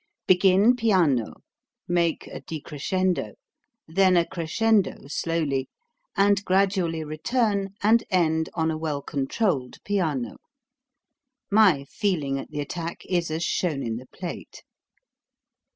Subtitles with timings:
[0.25, 1.41] Begin piano,
[1.87, 3.35] made a decrescendo,
[3.87, 5.69] then a crescendo slowly,
[6.17, 10.37] and gradually return and end on a well controlled piano.
[11.51, 14.63] My feeling at the at tack is as shown in the plate.